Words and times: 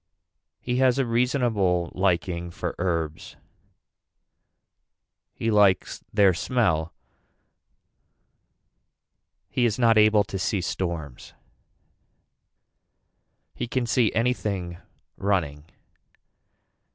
He 0.59 0.77
has 0.77 0.97
a 0.97 1.05
reasonable 1.05 1.91
liking 1.93 2.49
for 2.49 2.73
herbs. 2.79 3.35
He 5.31 5.51
likes 5.51 6.03
their 6.11 6.33
smell. 6.33 6.91
He 9.47 9.63
is 9.63 9.77
not 9.77 9.99
able 9.99 10.23
to 10.23 10.39
see 10.39 10.59
storms. 10.61 11.35
He 13.53 13.67
can 13.67 13.85
see 13.85 14.11
anything 14.15 14.79
running. 15.17 15.65